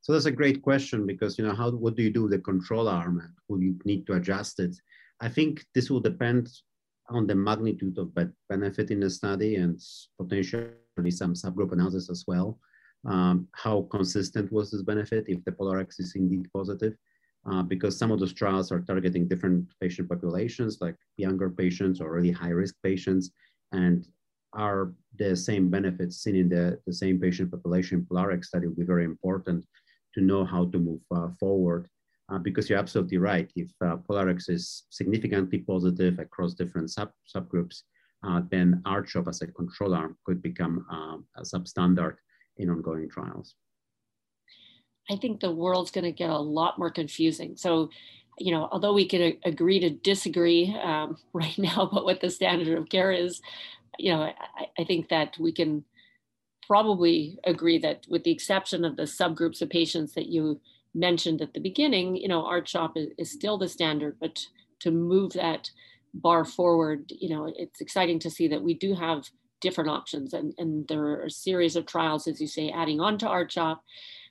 So 0.02 0.14
that's 0.14 0.26
a 0.26 0.32
great 0.32 0.62
question 0.62 1.06
because 1.06 1.38
you 1.38 1.46
know 1.46 1.56
how 1.56 1.72
what 1.72 1.96
do 1.96 2.04
you 2.04 2.12
do 2.12 2.24
with 2.24 2.32
the 2.32 2.40
control 2.40 2.88
arm? 2.88 3.34
Will 3.48 3.62
you 3.62 3.78
need 3.84 4.06
to 4.08 4.14
adjust 4.14 4.60
it? 4.60 4.76
I 5.20 5.28
think 5.28 5.66
this 5.74 5.90
will 5.90 6.00
depend 6.00 6.50
on 7.10 7.28
the 7.28 7.36
magnitude 7.36 7.98
of 7.98 8.12
benefit 8.50 8.92
in 8.92 9.00
the 9.00 9.10
study 9.10 9.56
and 9.56 9.80
potentially 10.20 11.12
some 11.12 11.34
subgroup 11.34 11.72
analysis 11.72 12.10
as 12.10 12.26
well. 12.28 12.60
Um, 13.06 13.48
how 13.54 13.88
consistent 13.92 14.52
was 14.52 14.72
this 14.72 14.82
benefit 14.82 15.26
if 15.28 15.44
the 15.46 15.52
POLARIX 15.52 16.00
is 16.00 16.16
indeed 16.16 16.48
positive? 16.54 16.96
Uh, 17.50 17.64
because 17.64 17.98
some 17.98 18.12
of 18.12 18.20
those 18.20 18.34
trials 18.34 18.72
are 18.72 18.82
targeting 18.82 19.28
different 19.28 19.66
patient 19.80 20.10
populations, 20.10 20.80
like 20.82 20.98
younger 21.16 21.50
patients 21.50 22.02
or 22.02 22.12
really 22.12 22.32
high 22.32 22.50
risk 22.50 22.76
patients, 22.84 23.32
and 23.72 24.08
are 24.54 24.94
the 25.18 25.36
same 25.36 25.70
benefits 25.70 26.18
seen 26.18 26.36
in 26.36 26.50
the, 26.50 26.78
the 26.86 26.94
same 26.94 27.20
patient 27.20 27.52
population 27.52 28.06
POLARIX 28.10 28.46
study 28.46 28.68
will 28.68 28.76
be 28.76 28.84
very 28.84 29.06
important 29.06 29.66
to 30.14 30.22
know 30.22 30.44
how 30.44 30.66
to 30.66 30.80
move 30.80 31.00
uh, 31.16 31.30
forward 31.40 31.88
uh, 32.30 32.38
because 32.38 32.70
you're 32.70 32.80
absolutely 32.80 33.18
right. 33.18 33.50
If 33.56 33.72
uh, 33.82 33.98
POLARIX 33.98 34.50
is 34.50 34.84
significantly 34.90 35.60
positive 35.60 36.20
across 36.20 36.54
different 36.54 36.92
sub 36.92 37.12
subgroups, 37.34 37.84
uh, 38.24 38.42
then 38.50 38.82
R-CHOP 38.86 39.28
as 39.28 39.42
a 39.42 39.48
control 39.48 39.94
arm 39.94 40.18
could 40.26 40.42
become 40.42 40.86
um, 40.90 41.26
a 41.36 41.42
substandard 41.42 42.16
in 42.58 42.70
ongoing 42.70 43.10
trials. 43.10 43.56
I 45.10 45.16
think 45.16 45.40
the 45.40 45.52
world's 45.52 45.92
going 45.92 46.04
to 46.04 46.12
get 46.12 46.30
a 46.30 46.38
lot 46.38 46.78
more 46.78 46.92
confusing. 46.92 47.56
So, 47.56 47.90
you 48.40 48.52
know, 48.52 48.68
although 48.72 48.94
we 48.94 49.08
can 49.08 49.38
agree 49.46 49.80
to 49.80 49.90
disagree 49.90 50.76
um, 50.84 51.18
right 51.34 51.58
now 51.58 51.84
about 51.84 52.06
what 52.06 52.22
the 52.22 52.30
standard 52.30 52.78
of 52.78 52.90
care 52.90 53.12
is, 53.12 53.42
you 53.98 54.12
know, 54.12 54.22
I, 54.22 54.34
I 54.78 54.84
think 54.84 55.10
that 55.10 55.38
we 55.40 55.52
can 55.52 55.86
probably 56.66 57.40
agree 57.46 57.78
that 57.80 58.06
with 58.10 58.24
the 58.24 58.32
exception 58.32 58.84
of 58.84 58.98
the 58.98 59.04
subgroups 59.04 59.62
of 59.62 59.70
patients 59.70 60.14
that 60.14 60.28
you 60.28 60.60
mentioned 60.94 61.42
at 61.42 61.54
the 61.54 61.60
beginning, 61.60 62.16
you 62.16 62.28
know, 62.28 62.46
R-CHOP 62.46 62.98
is, 62.98 63.08
is 63.18 63.32
still 63.32 63.58
the 63.58 63.70
standard, 63.70 64.18
but 64.20 64.46
to 64.80 64.92
move 64.92 65.34
that 65.34 65.70
bar 66.14 66.46
forward, 66.46 67.12
you 67.12 67.30
know, 67.30 67.52
it's 67.56 67.82
exciting 67.82 68.20
to 68.20 68.30
see 68.30 68.48
that 68.48 68.64
we 68.64 68.74
do 68.74 68.94
have 68.94 69.30
different 69.60 69.90
options 69.90 70.34
and, 70.34 70.54
and 70.58 70.88
there 70.88 71.04
are 71.04 71.24
a 71.24 71.32
series 71.32 71.76
of 71.76 71.86
trials, 71.86 72.28
as 72.28 72.40
you 72.40 72.48
say, 72.48 72.70
adding 72.70 73.00
on 73.00 73.18
to 73.18 73.28
R-CHOP. 73.28 73.84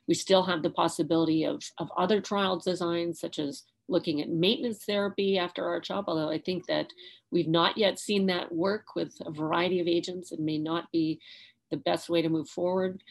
We 0.07 0.13
still 0.13 0.43
have 0.43 0.63
the 0.63 0.69
possibility 0.69 1.43
of, 1.45 1.63
of 1.77 1.89
other 1.97 2.21
trial 2.21 2.57
designs, 2.59 3.19
such 3.19 3.39
as 3.39 3.63
looking 3.89 4.21
at 4.21 4.29
maintenance 4.29 4.85
therapy 4.85 5.37
after 5.37 5.65
R-CHOP, 5.65 6.05
although 6.07 6.29
I 6.29 6.39
think 6.39 6.65
that 6.67 6.87
we've 7.31 7.47
not 7.47 7.77
yet 7.77 7.99
seen 7.99 8.25
that 8.27 8.53
work 8.53 8.95
with 8.95 9.13
a 9.25 9.31
variety 9.31 9.79
of 9.79 9.87
agents 9.87 10.31
and 10.31 10.45
may 10.45 10.57
not 10.57 10.91
be 10.91 11.19
the 11.71 11.77
best 11.77 12.09
way 12.09 12.21
to 12.21 12.29
move 12.29 12.49
forward. 12.49 13.01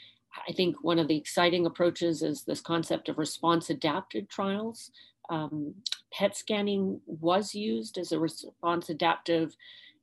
I 0.49 0.53
think 0.53 0.77
one 0.83 0.99
of 0.99 1.09
the 1.09 1.17
exciting 1.17 1.67
approaches 1.67 2.23
is 2.23 2.43
this 2.43 2.61
concept 2.61 3.09
of 3.09 3.19
response 3.19 3.71
adapted 3.71 4.29
trials. 4.29 4.91
Um, 5.29 5.75
PET 6.13 6.37
scanning 6.37 7.01
was 7.07 7.55
used 7.55 7.99
as 7.99 8.13
a 8.13 8.19
response 8.19 8.89
adaptive 8.89 9.57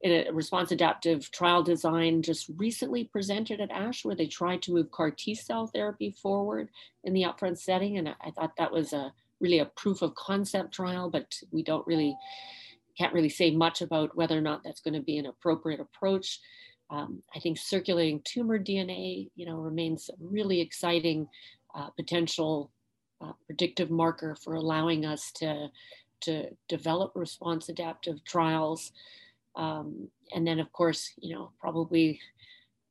in 0.03 0.27
a 0.27 0.31
response 0.33 0.71
adaptive 0.71 1.31
trial 1.31 1.63
design 1.63 2.21
just 2.21 2.49
recently 2.57 3.05
presented 3.05 3.61
at 3.61 3.71
ASH 3.71 4.03
where 4.03 4.15
they 4.15 4.27
tried 4.27 4.61
to 4.63 4.73
move 4.73 4.91
CAR 4.91 5.11
T 5.11 5.33
cell 5.33 5.67
therapy 5.67 6.11
forward 6.11 6.69
in 7.05 7.13
the 7.13 7.23
upfront 7.23 7.57
setting. 7.57 7.97
And 7.97 8.09
I 8.09 8.31
thought 8.31 8.57
that 8.57 8.71
was 8.71 8.91
a 8.91 9.13
really 9.39 9.59
a 9.59 9.65
proof 9.65 10.01
of 10.01 10.13
concept 10.15 10.73
trial, 10.73 11.09
but 11.09 11.33
we 11.51 11.63
don't 11.63 11.87
really, 11.87 12.17
can't 12.97 13.13
really 13.13 13.29
say 13.29 13.51
much 13.51 13.81
about 13.81 14.15
whether 14.15 14.37
or 14.37 14.41
not 14.41 14.61
that's 14.63 14.81
going 14.81 14.93
to 14.93 15.01
be 15.01 15.17
an 15.17 15.25
appropriate 15.25 15.79
approach. 15.79 16.41
Um, 16.93 17.23
I 17.35 17.39
think 17.39 17.57
circulating 17.57 18.21
tumor 18.23 18.59
DNA, 18.59 19.29
you 19.35 19.47
know, 19.47 19.55
remains 19.55 20.09
a 20.09 20.13
really 20.19 20.61
exciting 20.61 21.27
uh, 21.73 21.89
potential 21.89 22.71
uh, 23.19 23.31
predictive 23.47 23.89
marker 23.89 24.37
for 24.43 24.53
allowing 24.53 25.03
us 25.03 25.31
to, 25.37 25.69
to 26.21 26.49
develop 26.69 27.13
response 27.15 27.69
adaptive 27.69 28.23
trials. 28.25 28.91
Um, 29.55 30.07
and 30.35 30.45
then, 30.45 30.59
of 30.59 30.71
course, 30.71 31.11
you 31.17 31.33
know, 31.33 31.51
probably 31.59 32.19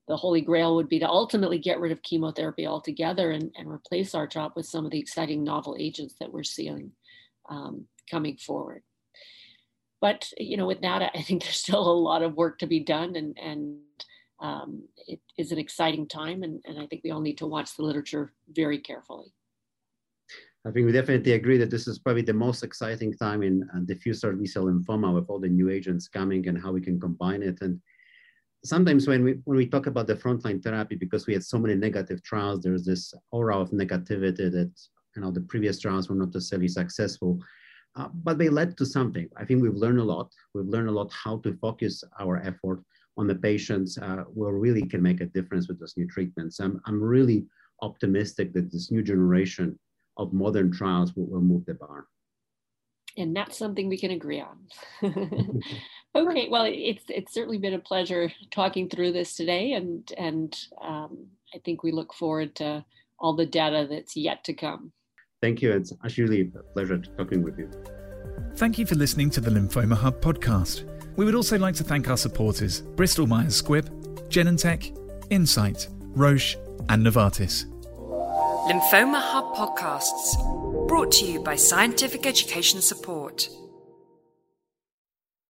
the 0.08 0.16
holy 0.16 0.40
grail 0.40 0.74
would 0.74 0.88
be 0.88 0.98
to 0.98 1.08
ultimately 1.08 1.58
get 1.58 1.78
rid 1.78 1.92
of 1.92 2.02
chemotherapy 2.02 2.66
altogether 2.66 3.30
and, 3.30 3.52
and 3.56 3.70
replace 3.70 4.16
R-CHOP 4.16 4.56
with 4.56 4.66
some 4.66 4.84
of 4.84 4.90
the 4.90 4.98
exciting 4.98 5.44
novel 5.44 5.76
agents 5.78 6.16
that 6.18 6.32
we're 6.32 6.42
seeing 6.42 6.90
um, 7.48 7.86
coming 8.10 8.36
forward. 8.36 8.82
but 10.00 10.28
you 10.38 10.56
know, 10.56 10.66
with 10.66 10.82
that, 10.82 11.12
I 11.14 11.22
think 11.22 11.44
there's 11.44 11.56
still 11.56 11.88
a 11.88 12.02
lot 12.10 12.22
of 12.22 12.34
work 12.34 12.58
to 12.58 12.66
be 12.66 12.80
done, 12.80 13.14
and 13.14 13.38
and 13.38 13.78
um, 14.42 14.82
it 15.06 15.20
is 15.38 15.52
an 15.52 15.58
exciting 15.58 16.06
time, 16.06 16.42
and, 16.42 16.60
and 16.66 16.78
I 16.78 16.86
think 16.86 17.02
we 17.04 17.12
all 17.12 17.20
need 17.20 17.38
to 17.38 17.46
watch 17.46 17.76
the 17.76 17.84
literature 17.84 18.34
very 18.52 18.78
carefully. 18.78 19.32
I 20.66 20.70
think 20.70 20.86
we 20.86 20.92
definitely 20.92 21.32
agree 21.32 21.58
that 21.58 21.70
this 21.70 21.88
is 21.88 21.98
probably 21.98 22.22
the 22.22 22.34
most 22.34 22.62
exciting 22.62 23.14
time 23.14 23.42
in 23.42 23.68
uh, 23.74 23.80
diffuse 23.84 24.22
large 24.22 24.38
B-cell 24.38 24.64
lymphoma 24.64 25.14
with 25.14 25.28
all 25.28 25.40
the 25.40 25.48
new 25.48 25.70
agents 25.70 26.08
coming 26.08 26.46
and 26.48 26.60
how 26.60 26.72
we 26.72 26.80
can 26.80 27.00
combine 27.00 27.42
it. 27.42 27.58
And 27.62 27.80
sometimes 28.64 29.08
when 29.08 29.24
we 29.24 29.32
when 29.44 29.56
we 29.56 29.66
talk 29.66 29.86
about 29.86 30.06
the 30.08 30.14
frontline 30.14 30.62
therapy, 30.62 30.96
because 30.96 31.26
we 31.26 31.32
had 31.32 31.44
so 31.44 31.58
many 31.58 31.74
negative 31.74 32.22
trials, 32.22 32.62
there's 32.62 32.84
this 32.84 33.14
aura 33.30 33.58
of 33.58 33.70
negativity 33.70 34.50
that 34.52 34.72
you 35.16 35.22
know 35.22 35.30
the 35.30 35.40
previous 35.42 35.80
trials 35.80 36.08
were 36.08 36.16
not 36.16 36.34
necessarily 36.34 36.68
successful. 36.68 37.40
Uh, 37.94 38.08
but 38.24 38.38
they 38.38 38.48
led 38.48 38.76
to 38.78 38.86
something. 38.86 39.28
I 39.36 39.44
think 39.44 39.62
we've 39.62 39.74
learned 39.74 39.98
a 40.00 40.04
lot. 40.04 40.32
We've 40.54 40.66
learned 40.66 40.88
a 40.88 40.92
lot 40.92 41.12
how 41.12 41.38
to 41.38 41.52
focus 41.60 42.02
our 42.18 42.38
effort 42.38 42.82
on 43.16 43.26
the 43.26 43.34
patients 43.34 43.98
uh, 43.98 44.24
where 44.32 44.52
really 44.52 44.86
can 44.86 45.02
make 45.02 45.20
a 45.20 45.26
difference 45.26 45.68
with 45.68 45.78
those 45.78 45.94
new 45.96 46.06
treatments. 46.06 46.60
I'm, 46.60 46.80
I'm 46.86 47.02
really 47.02 47.46
optimistic 47.82 48.52
that 48.54 48.72
this 48.72 48.90
new 48.90 49.02
generation 49.02 49.78
of 50.16 50.32
modern 50.32 50.72
trials 50.72 51.14
will, 51.14 51.26
will 51.26 51.40
move 51.40 51.64
the 51.66 51.74
bar. 51.74 52.06
And 53.18 53.36
that's 53.36 53.58
something 53.58 53.88
we 53.88 53.98
can 53.98 54.12
agree 54.12 54.40
on. 54.40 54.58
okay, 56.14 56.48
well, 56.48 56.64
it's 56.66 57.04
it's 57.08 57.34
certainly 57.34 57.58
been 57.58 57.74
a 57.74 57.78
pleasure 57.78 58.32
talking 58.50 58.88
through 58.88 59.12
this 59.12 59.36
today, 59.36 59.72
and 59.72 60.10
and 60.16 60.58
um, 60.80 61.26
I 61.54 61.58
think 61.58 61.82
we 61.82 61.92
look 61.92 62.14
forward 62.14 62.54
to 62.56 62.82
all 63.18 63.36
the 63.36 63.44
data 63.44 63.86
that's 63.88 64.16
yet 64.16 64.44
to 64.44 64.54
come. 64.54 64.92
Thank 65.42 65.60
you. 65.60 65.72
It's 65.72 65.92
actually 66.04 66.40
a 66.40 66.62
pleasure 66.72 66.98
talking 67.18 67.42
with 67.42 67.58
you. 67.58 67.70
Thank 68.56 68.78
you 68.78 68.86
for 68.86 68.94
listening 68.94 69.28
to 69.30 69.40
the 69.40 69.50
Lymphoma 69.50 69.96
Hub 69.96 70.20
podcast. 70.22 70.88
We 71.16 71.24
would 71.24 71.34
also 71.34 71.58
like 71.58 71.74
to 71.76 71.84
thank 71.84 72.08
our 72.08 72.16
supporters 72.16 72.80
Bristol 72.80 73.26
Myers 73.26 73.60
Squibb, 73.60 73.88
Genentech, 74.28 74.96
Incyte, 75.28 75.88
Roche, 76.14 76.56
and 76.88 77.06
Novartis. 77.06 77.66
Lymphoma 78.68 79.20
Hub 79.20 79.54
podcasts, 79.56 80.88
brought 80.88 81.10
to 81.12 81.24
you 81.24 81.42
by 81.42 81.56
Scientific 81.56 82.26
Education 82.26 82.80
Support. 82.80 83.48